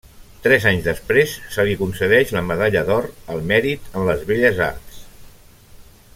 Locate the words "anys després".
0.69-1.35